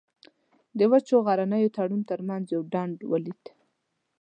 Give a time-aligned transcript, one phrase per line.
[0.77, 3.43] د وچو غرنیو تړو تر منځ یو ډنډ ولید.